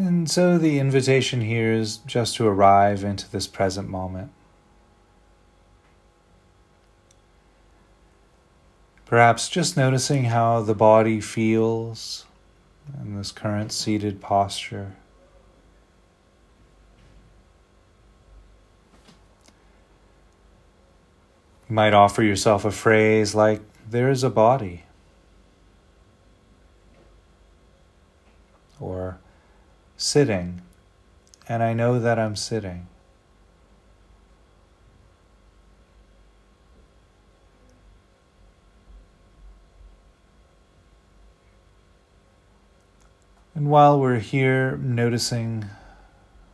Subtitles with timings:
[0.00, 4.32] And so the invitation here is just to arrive into this present moment.
[9.04, 12.24] Perhaps just noticing how the body feels
[12.98, 14.96] in this current seated posture.
[21.68, 24.84] You might offer yourself a phrase like, There is a body.
[28.80, 29.18] Or,
[30.02, 30.62] Sitting,
[31.46, 32.86] and I know that I'm sitting.
[43.54, 45.66] And while we're here noticing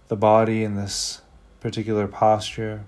[0.09, 1.23] the body in this
[1.61, 2.83] particular posture,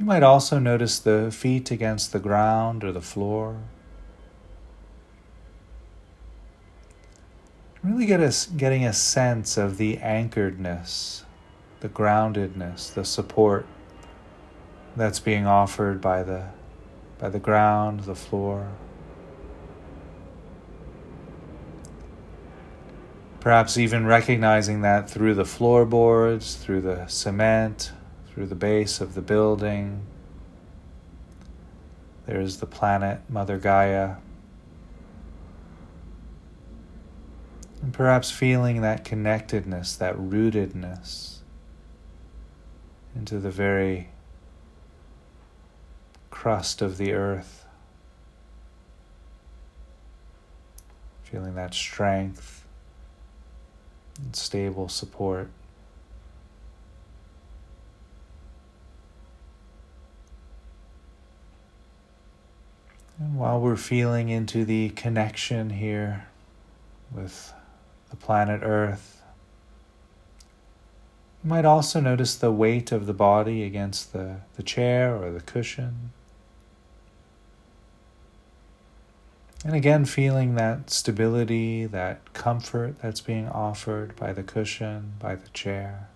[0.00, 3.60] you might also notice the feet against the ground or the floor.
[7.82, 11.22] Really get us getting a sense of the anchoredness,
[11.80, 13.64] the groundedness, the support
[14.96, 16.48] that's being offered by the
[17.18, 18.70] by the ground, the floor.
[23.40, 27.92] Perhaps even recognizing that through the floorboards, through the cement,
[28.28, 30.02] through the base of the building,
[32.26, 34.16] there is the planet, Mother Gaia.
[37.82, 41.38] And perhaps feeling that connectedness, that rootedness
[43.14, 44.08] into the very
[46.30, 47.64] crust of the earth.
[51.22, 52.64] Feeling that strength
[54.22, 55.48] and stable support.
[63.18, 66.26] And while we're feeling into the connection here
[67.12, 67.52] with
[68.10, 69.22] the planet Earth,
[71.42, 75.40] you might also notice the weight of the body against the, the chair or the
[75.40, 76.12] cushion.
[79.64, 85.48] And again, feeling that stability, that comfort that's being offered by the cushion, by the
[85.50, 86.08] chair.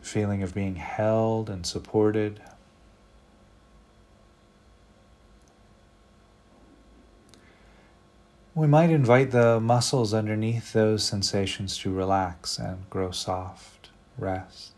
[0.00, 2.40] Feeling of being held and supported.
[8.58, 14.72] We might invite the muscles underneath those sensations to relax and grow soft, rest.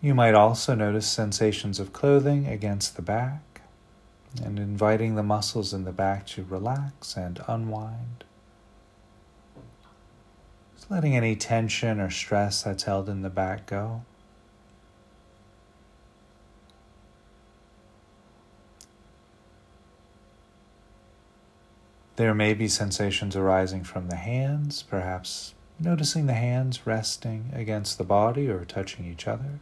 [0.00, 3.60] You might also notice sensations of clothing against the back
[4.42, 8.24] and inviting the muscles in the back to relax and unwind.
[10.82, 14.02] Just letting any tension or stress that's held in the back go.
[22.16, 28.02] There may be sensations arising from the hands, perhaps noticing the hands resting against the
[28.02, 29.60] body or touching each other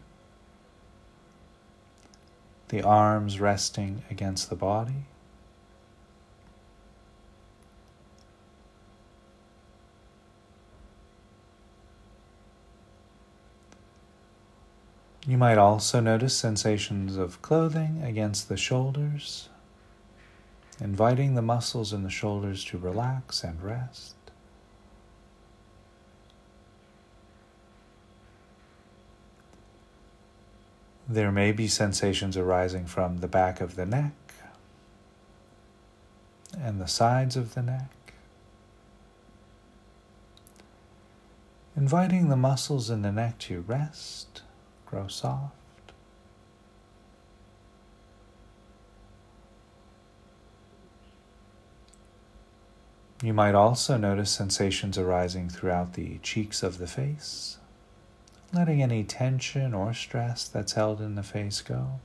[2.69, 5.05] the arms resting against the body.
[15.31, 19.49] You might also notice sensations of clothing against the shoulders,
[20.81, 24.17] inviting the muscles in the shoulders to relax and rest.
[31.09, 34.35] There may be sensations arising from the back of the neck
[36.59, 38.15] and the sides of the neck.
[41.77, 44.43] Inviting the muscles in the neck to rest,
[44.91, 45.54] grow soft.
[53.22, 57.59] You might also notice sensations arising throughout the cheeks of the face
[58.53, 62.01] letting any tension or stress that's held in the face go.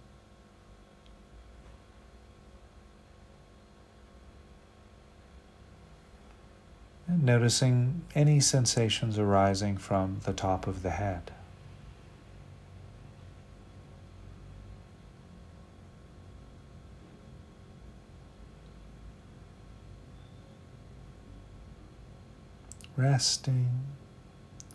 [7.08, 11.32] And noticing any sensations arising from the top of the head.
[22.98, 23.72] Resting,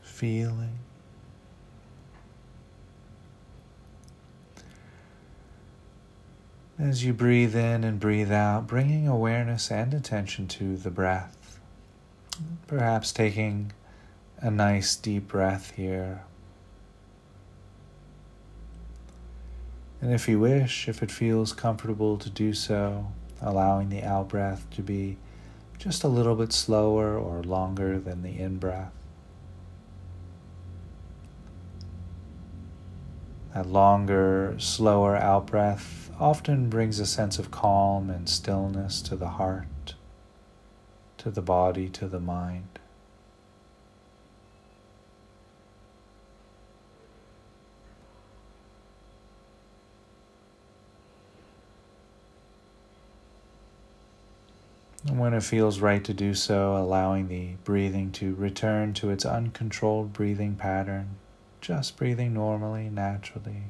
[0.02, 0.78] feeling.
[6.78, 11.58] As you breathe in and breathe out, bringing awareness and attention to the breath.
[12.66, 13.72] Perhaps taking
[14.38, 16.22] a nice deep breath here.
[20.00, 24.66] And if you wish, if it feels comfortable to do so, allowing the out breath
[24.70, 25.16] to be
[25.80, 28.92] just a little bit slower or longer than the in breath.
[33.54, 39.30] That longer, slower out breath often brings a sense of calm and stillness to the
[39.30, 39.94] heart,
[41.16, 42.69] to the body, to the mind.
[55.06, 59.24] And when it feels right to do so, allowing the breathing to return to its
[59.24, 61.16] uncontrolled breathing pattern,
[61.60, 63.64] just breathing normally, naturally.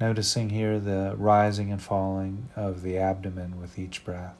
[0.00, 4.34] Noticing here the rising and falling of the abdomen with each breath.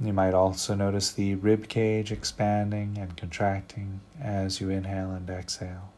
[0.00, 5.91] You might also notice the rib cage expanding and contracting as you inhale and exhale.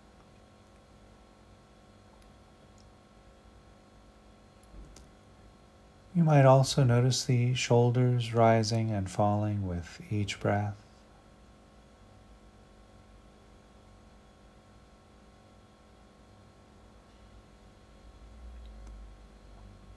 [6.15, 10.77] You might also notice the shoulders rising and falling with each breath.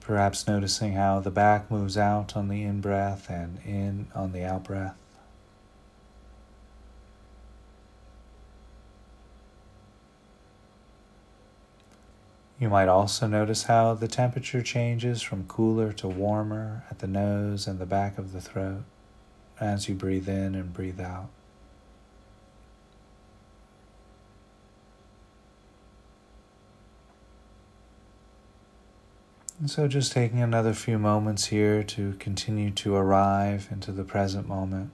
[0.00, 4.42] Perhaps noticing how the back moves out on the in breath and in on the
[4.42, 4.96] out breath.
[12.58, 17.68] You might also notice how the temperature changes from cooler to warmer at the nose
[17.68, 18.82] and the back of the throat
[19.60, 21.28] as you breathe in and breathe out.
[29.60, 34.46] And so, just taking another few moments here to continue to arrive into the present
[34.46, 34.90] moment.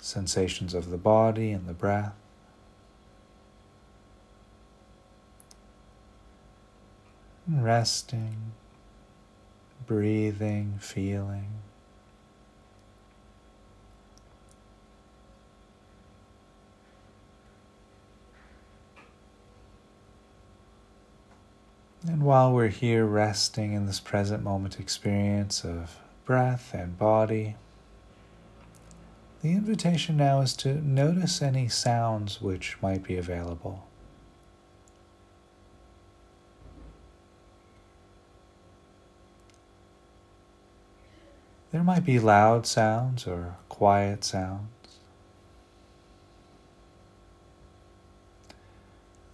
[0.00, 2.14] Sensations of the body and the breath.
[7.62, 8.52] Resting,
[9.86, 11.48] breathing, feeling.
[22.06, 27.54] And while we're here resting in this present moment experience of breath and body,
[29.40, 33.86] the invitation now is to notice any sounds which might be available.
[41.72, 44.68] There might be loud sounds or quiet sounds.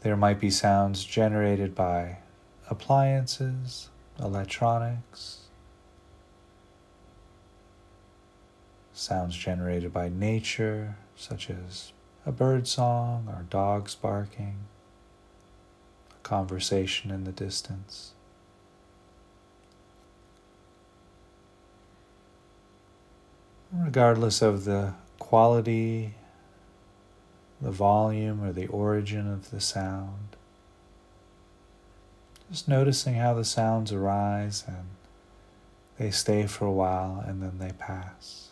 [0.02, 2.19] There might be sounds generated by
[2.70, 3.88] appliances,
[4.20, 5.49] electronics,
[8.93, 11.93] sounds generated by nature, such as
[12.25, 14.58] a bird song or dogs barking,
[16.12, 18.12] a conversation in the distance.
[23.72, 26.14] Regardless of the quality,
[27.60, 30.37] the volume, or the origin of the sound.
[32.50, 34.87] Just noticing how the sounds arise and
[35.98, 38.48] they stay for a while and then they pass.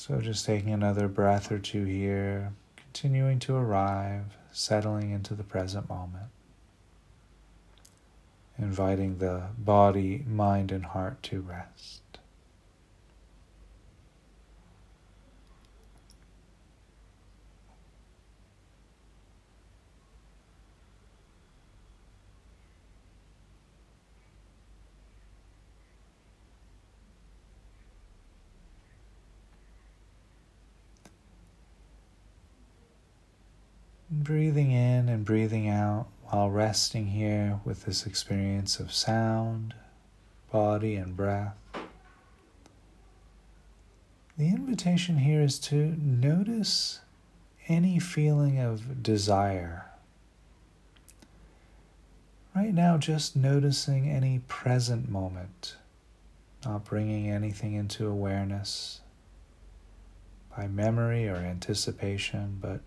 [0.00, 5.90] So, just taking another breath or two here, continuing to arrive, settling into the present
[5.90, 6.30] moment,
[8.56, 12.09] inviting the body, mind, and heart to rest.
[34.30, 39.74] Breathing in and breathing out while resting here with this experience of sound,
[40.52, 41.56] body, and breath.
[44.38, 47.00] The invitation here is to notice
[47.66, 49.86] any feeling of desire.
[52.54, 55.74] Right now, just noticing any present moment,
[56.64, 59.00] not bringing anything into awareness
[60.56, 62.80] by memory or anticipation, but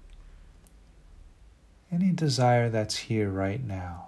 [1.93, 4.07] any desire that's here right now.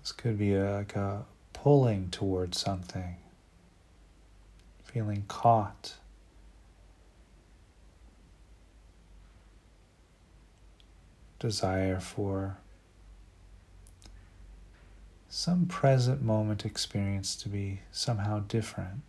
[0.00, 3.16] This could be a, like a pulling towards something,
[4.84, 5.94] feeling caught.
[11.40, 12.58] Desire for
[15.28, 19.02] some present moment experience to be somehow different.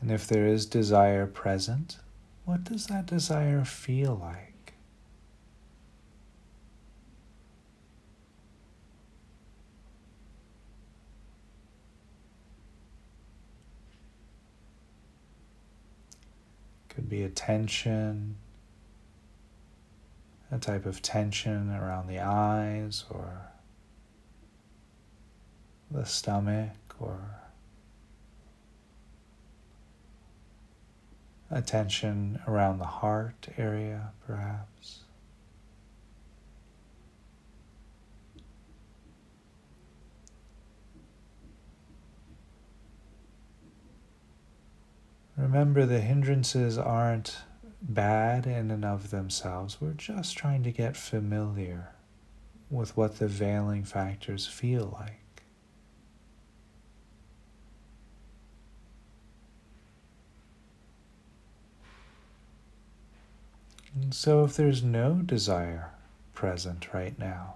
[0.00, 1.98] And if there is desire present,
[2.44, 4.49] what does that desire feel like?
[16.90, 18.36] Could be a tension,
[20.50, 23.52] a type of tension around the eyes or
[25.90, 27.40] the stomach or
[31.50, 35.00] attention around the heart area, perhaps.
[45.40, 47.38] Remember, the hindrances aren't
[47.80, 49.80] bad in and of themselves.
[49.80, 51.92] We're just trying to get familiar
[52.68, 55.42] with what the veiling factors feel like.
[63.94, 65.92] And so, if there's no desire
[66.34, 67.54] present right now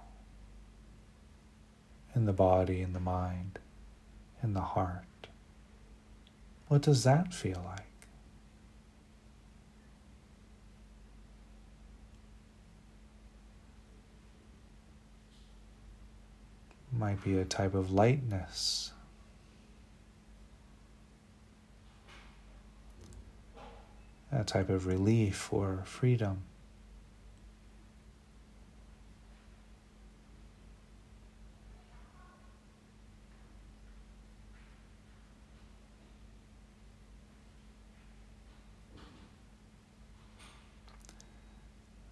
[2.15, 3.59] in the body, in the mind,
[4.41, 5.05] in the heart,
[6.67, 7.81] what does that feel like?
[16.91, 18.91] Might be a type of lightness
[24.35, 26.41] a type of relief or freedom.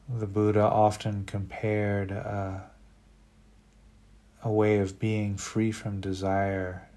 [0.09, 2.59] The Buddha often compared uh,
[4.43, 6.89] a way of being free from desire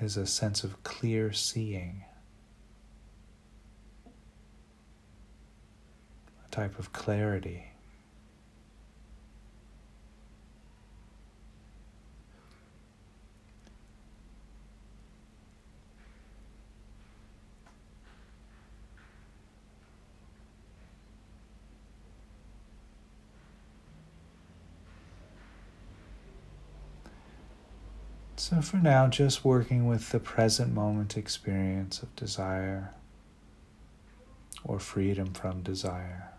[0.00, 2.04] is a sense of clear seeing.
[6.46, 7.72] A type of clarity.
[28.38, 32.92] So, for now, just working with the present moment experience of desire
[34.62, 36.36] or freedom from desire.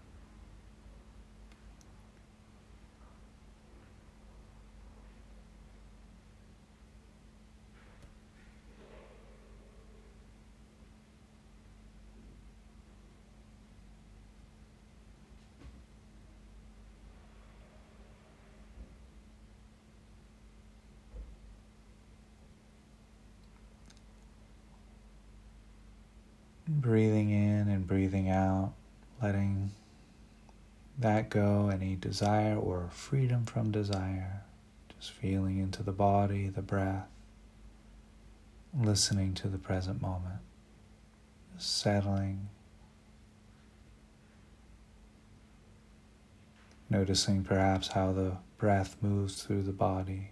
[26.68, 28.74] breathing in and breathing out,
[29.22, 29.72] letting
[31.30, 34.44] go, any desire or freedom from desire,
[34.98, 37.08] just feeling into the body, the breath,
[38.78, 40.40] listening to the present moment,
[41.58, 42.50] settling,
[46.90, 50.32] noticing perhaps how the breath moves through the body.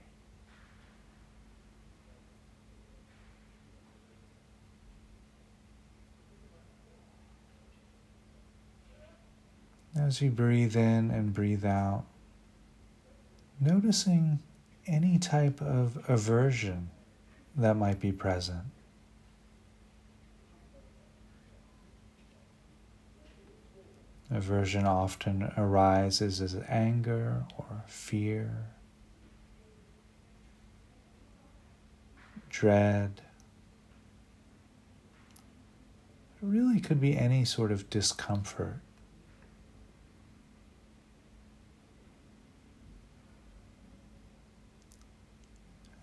[10.05, 12.03] As you breathe in and breathe out,
[13.59, 14.37] noticing
[14.85, 16.91] any type of aversion
[17.55, 18.65] that might be present.
[24.29, 28.67] Aversion often arises as anger or fear,
[32.51, 33.21] dread.
[36.35, 38.81] It really could be any sort of discomfort.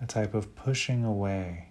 [0.02, 1.68] A type of pushing away.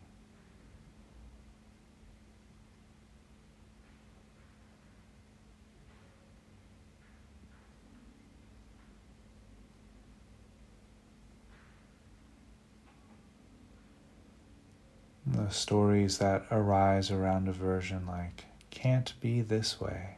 [15.27, 20.17] the stories that arise around aversion, like, can't be this way,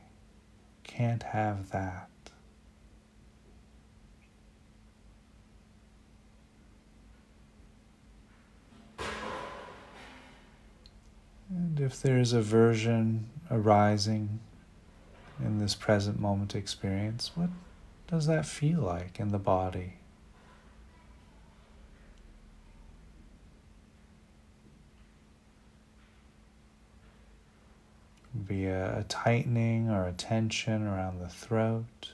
[0.83, 2.09] can't have that.
[11.49, 14.39] And if there is aversion arising
[15.39, 17.49] in this present moment experience, what
[18.07, 19.93] does that feel like in the body?
[28.47, 32.13] Be a, a tightening or a tension around the throat,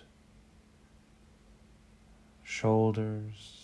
[2.44, 3.59] shoulders.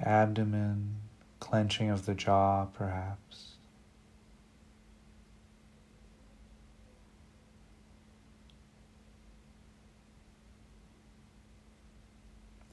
[0.00, 0.96] Abdomen,
[1.40, 3.52] clenching of the jaw, perhaps.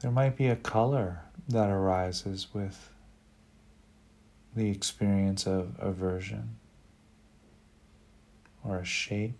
[0.01, 2.89] There might be a color that arises with
[4.55, 6.57] the experience of aversion
[8.63, 9.37] or a shape.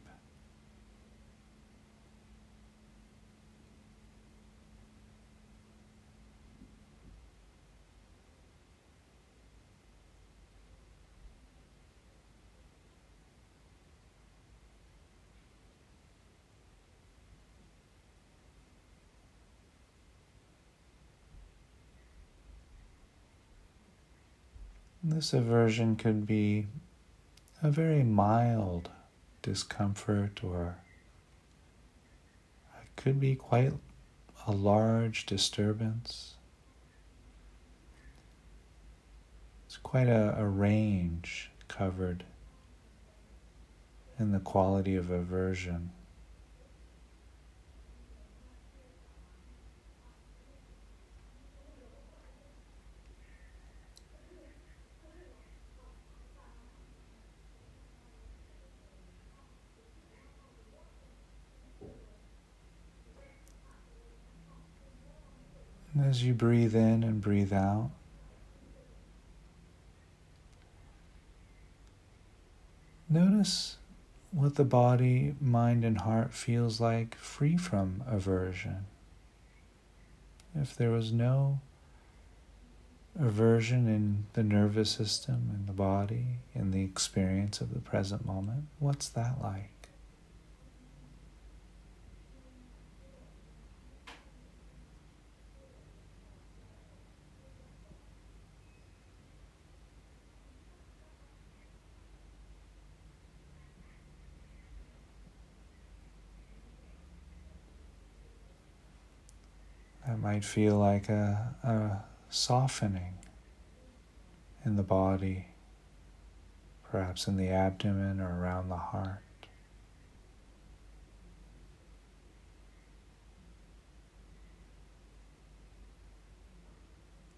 [25.22, 26.66] This aversion could be
[27.62, 28.90] a very mild
[29.44, 30.78] discomfort, or
[32.82, 33.72] it could be quite
[34.48, 36.38] a large disturbance.
[39.68, 42.24] It's quite a, a range covered
[44.18, 45.92] in the quality of aversion.
[65.94, 67.90] And as you breathe in and breathe out,
[73.08, 73.78] notice
[74.32, 78.86] what the body, mind, and heart feels like free from aversion.
[80.54, 81.62] If there was no
[83.18, 88.66] aversion in the nervous system, in the body, in the experience of the present moment,
[88.80, 89.71] what's that like?
[110.12, 113.14] That might feel like a, a softening
[114.66, 115.46] in the body,
[116.92, 119.24] perhaps in the abdomen or around the heart.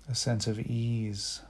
[0.10, 1.42] A sense of ease.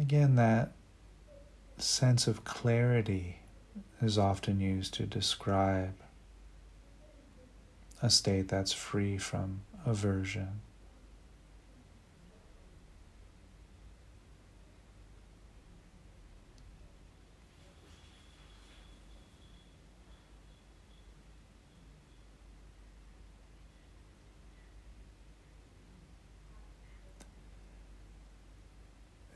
[0.00, 0.72] Again, that
[1.78, 3.40] sense of clarity
[4.00, 5.94] is often used to describe
[8.00, 10.60] a state that's free from aversion.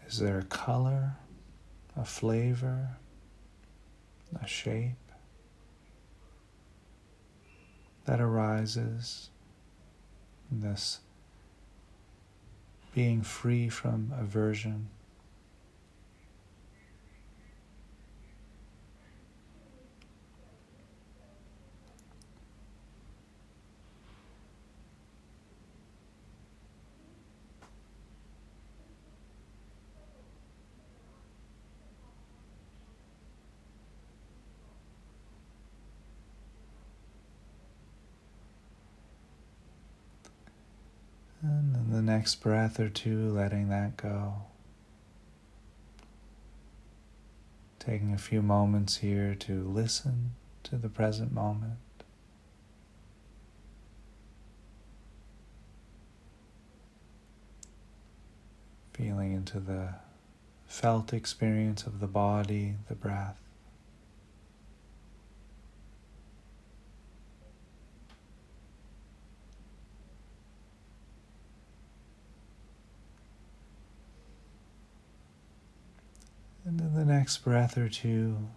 [0.06, 1.16] Is there a color,
[1.96, 2.90] a flavor,
[4.40, 4.92] a shape
[8.04, 9.30] that arises
[10.52, 11.00] in this
[12.94, 14.88] being free from aversion?
[41.44, 44.32] And then the next breath or two, letting that go.
[47.80, 50.30] Taking a few moments here to listen
[50.62, 51.80] to the present moment.
[58.92, 59.94] Feeling into the
[60.64, 63.40] felt experience of the body, the breath.
[76.78, 78.48] And the next breath or two,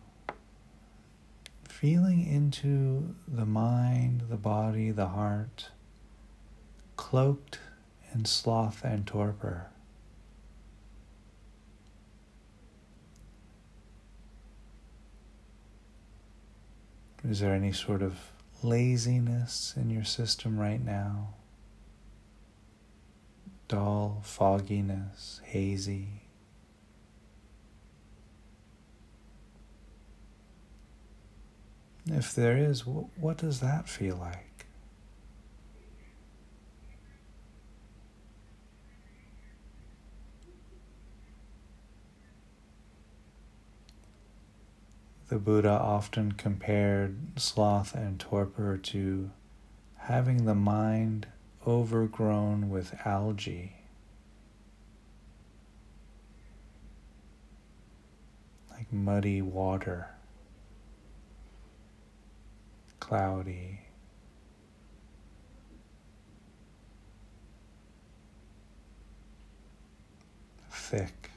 [1.68, 5.72] feeling into the mind, the body, the heart,
[6.96, 7.60] cloaked
[8.14, 9.68] in sloth and torpor.
[17.28, 18.32] Is there any sort of
[18.64, 21.34] laziness in your system right now?
[23.68, 26.25] Dull, fogginess, hazy.
[32.08, 34.68] If there is, what does that feel like?
[45.30, 49.32] The Buddha often compared sloth and torpor to
[49.98, 51.26] having the mind
[51.66, 53.78] overgrown with algae.
[58.70, 60.15] Like muddy water
[63.08, 63.80] cloudy.
[70.72, 71.35] Thick.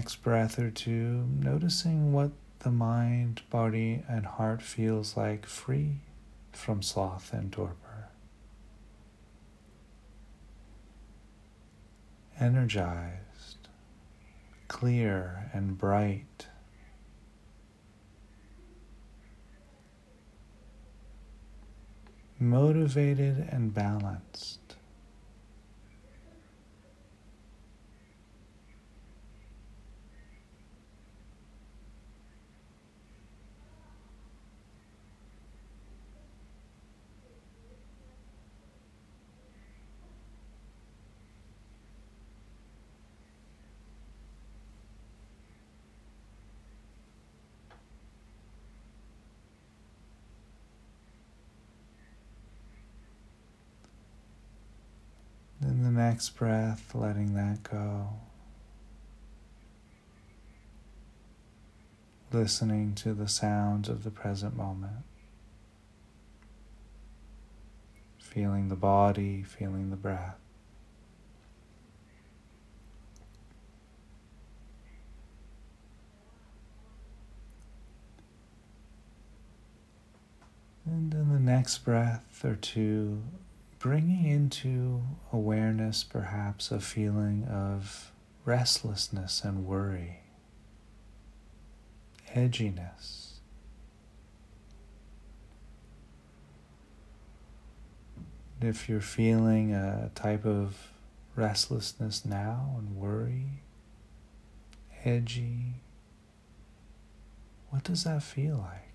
[0.00, 5.96] Next breath or two, noticing what the mind, body, and heart feels like free
[6.52, 8.08] from sloth and torpor.
[12.40, 13.68] Energized,
[14.68, 16.46] clear, and bright.
[22.38, 24.60] Motivated and balanced.
[55.60, 58.08] Then the next breath, letting that go.
[62.32, 65.04] Listening to the sounds of the present moment.
[68.18, 70.34] Feeling the body, feeling the breath.
[80.84, 83.22] And in the next breath or two,
[83.80, 85.00] bringing into
[85.32, 88.12] awareness perhaps a feeling of
[88.44, 90.20] restlessness and worry,
[92.34, 93.38] edginess.
[98.60, 100.92] If you're feeling a type of
[101.34, 103.62] restlessness now and worry,
[105.06, 105.76] edgy,
[107.70, 108.89] what does that feel like?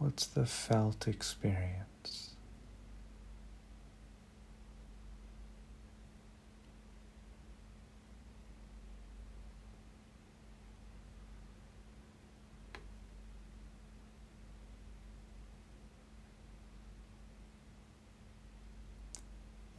[0.00, 2.30] What's the felt experience?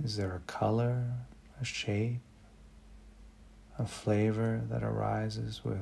[0.03, 1.05] Is there a color,
[1.59, 2.19] a shape,
[3.79, 5.79] a flavor that arises with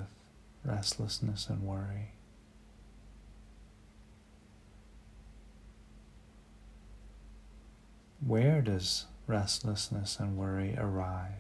[0.64, 2.14] restlessness and worry?
[8.26, 11.34] Where does restlessness and worry arise?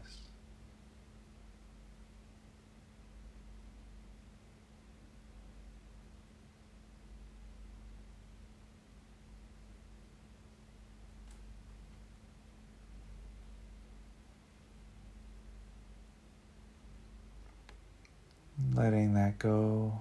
[18.73, 19.99] Letting that go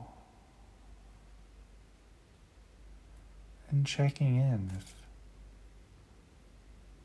[3.70, 4.97] and checking in if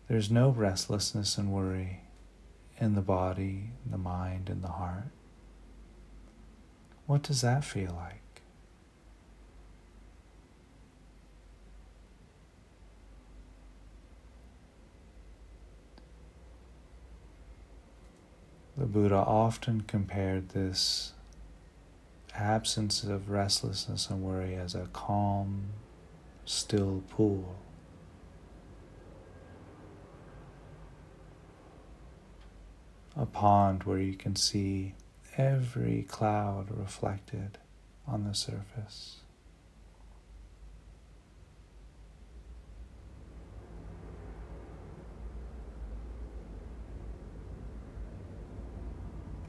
[0.07, 2.01] there's no restlessness and worry
[2.77, 5.11] in the body, the mind, and the heart.
[7.05, 8.41] What does that feel like?
[18.75, 21.13] The Buddha often compared this
[22.35, 25.65] absence of restlessness and worry as a calm,
[26.45, 27.55] still pool.
[33.15, 34.95] A pond where you can see
[35.35, 37.57] every cloud reflected
[38.07, 39.17] on the surface.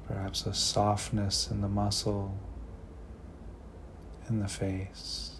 [0.08, 2.36] Perhaps a softness in the muscle
[4.28, 5.38] in the face,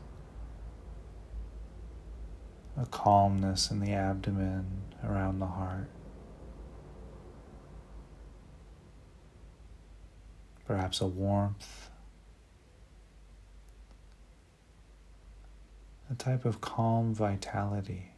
[2.80, 5.90] a calmness in the abdomen around the heart.
[10.66, 11.90] Perhaps a warmth,
[16.10, 18.10] a type of calm vitality.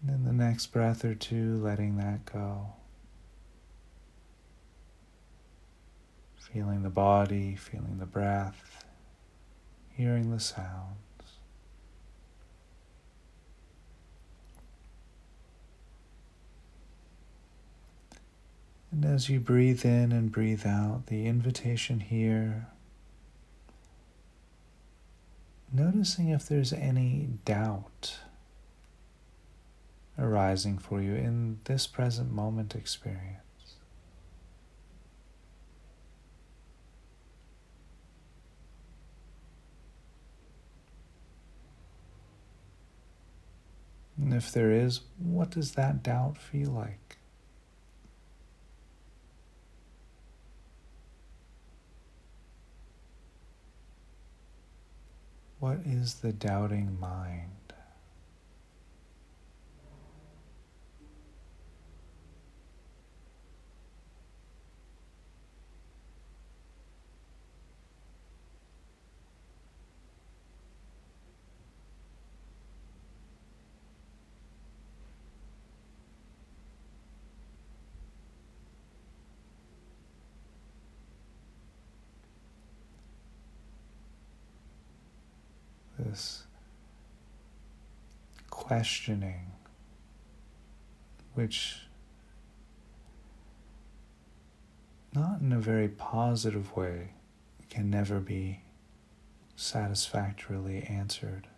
[0.00, 2.66] And in the next breath or two, letting that go.
[6.36, 8.84] Feeling the body, feeling the breath,
[9.96, 10.96] hearing the sounds.
[18.90, 22.66] And as you breathe in and breathe out, the invitation here,
[25.72, 28.18] noticing if there's any doubt
[30.18, 33.42] arising for you in this present moment experience.
[44.16, 47.18] And if there is, what does that doubt feel like?
[55.60, 57.58] What is the doubting mind?
[85.98, 86.44] this
[88.78, 89.50] questioning,
[91.34, 91.88] which
[95.12, 97.08] not in a very positive way
[97.70, 98.60] can never be
[99.56, 101.48] satisfactorily answered.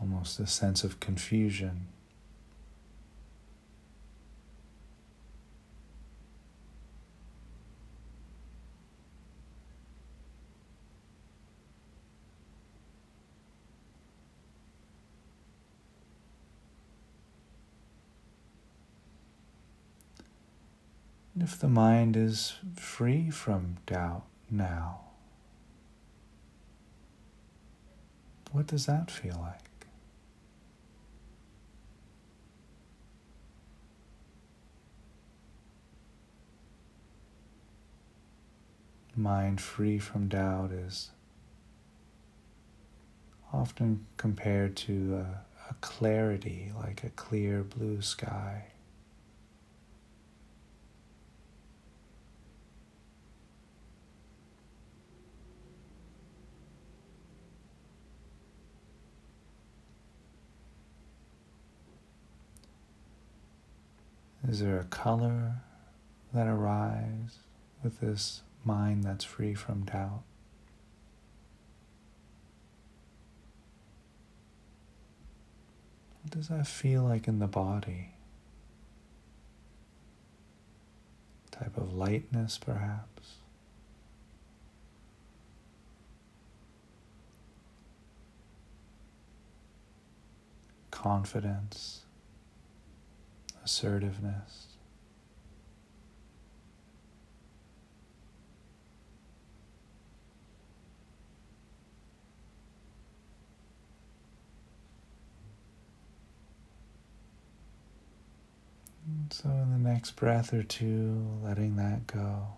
[0.00, 1.88] Almost a sense of confusion.
[21.42, 25.00] If the mind is free from doubt now,
[28.52, 29.58] what does that feel like?
[39.16, 41.10] Mind free from doubt is
[43.52, 48.71] often compared to a, a clarity like a clear blue sky.
[64.48, 65.62] Is there a color
[66.32, 67.38] that arises
[67.82, 70.22] with this mind that's free from doubt?
[76.22, 78.10] What does that feel like in the body?
[81.50, 83.36] Type of lightness, perhaps?
[91.02, 92.01] confidence,
[93.64, 94.66] assertiveness.
[109.30, 112.48] So, in the next breath or two, letting that go.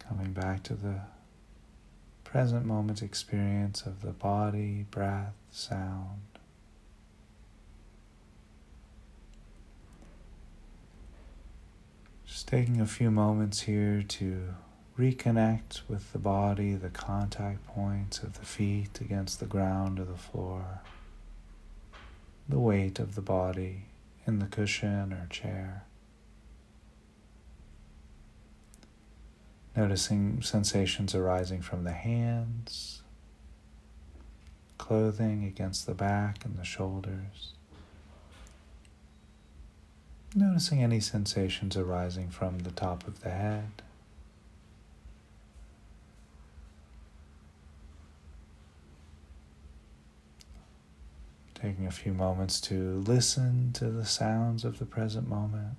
[0.00, 1.00] Coming back to the
[2.30, 6.20] present moment experience of the body, breath, sound.
[12.24, 14.54] Just taking a few moments here to
[14.96, 20.16] reconnect with the body, the contact points of the feet against the ground or the
[20.16, 20.82] floor,
[22.48, 23.86] the weight of the body
[24.24, 25.84] in the cushion or chair.
[29.76, 33.02] Noticing sensations arising from the hands,
[34.78, 37.52] clothing against the back and the shoulders.
[40.34, 43.82] Noticing any sensations arising from the top of the head.
[51.54, 55.76] Taking a few moments to listen to the sounds of the present moment.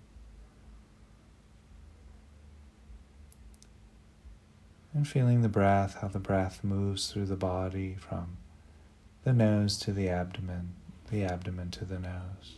[4.93, 8.37] And feeling the breath, how the breath moves through the body from
[9.23, 10.73] the nose to the abdomen,
[11.09, 12.57] the abdomen to the nose.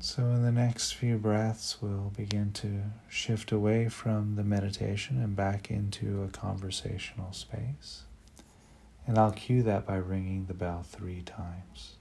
[0.00, 5.34] So, in the next few breaths, we'll begin to shift away from the meditation and
[5.34, 8.02] back into a conversational space.
[9.06, 11.96] And I'll cue that by ringing the bell three times.